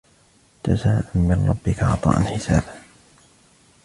[0.67, 2.81] جَزَاءً مِنْ رَبِّكَ عَطَاءً حِسَابًا